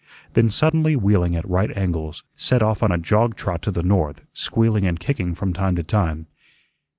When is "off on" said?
2.63-2.91